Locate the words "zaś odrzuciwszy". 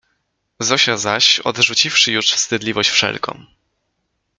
0.97-2.11